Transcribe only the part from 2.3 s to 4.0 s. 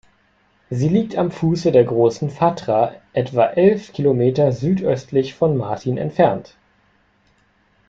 Fatra etwa elf